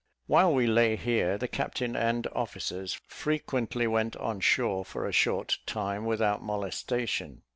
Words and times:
While 0.25 0.51
we 0.55 0.65
lay 0.65 0.95
here, 0.95 1.37
the 1.37 1.47
captain 1.47 1.95
and 1.95 2.25
officers 2.33 2.99
frequently 3.05 3.85
went 3.85 4.15
on 4.15 4.39
shore 4.39 4.83
for 4.83 5.05
a 5.05 5.11
short 5.13 5.59
time 5.67 6.05
without 6.05 6.41
molestation. 6.41 7.43